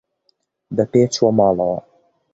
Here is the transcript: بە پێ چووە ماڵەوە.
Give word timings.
بە 0.75 0.83
پێ 0.91 1.01
چووە 1.13 1.31
ماڵەوە. 1.37 1.79